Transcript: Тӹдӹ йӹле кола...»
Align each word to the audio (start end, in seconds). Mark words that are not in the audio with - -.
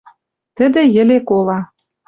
Тӹдӹ 0.55 0.81
йӹле 0.95 1.17
кола...» 1.29 1.59